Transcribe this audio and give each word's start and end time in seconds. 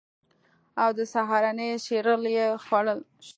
او 0.81 0.89
د 0.97 0.99
سهارنۍ 1.13 1.71
سیریل 1.85 2.23
یې 2.37 2.45
خوړل 2.63 2.99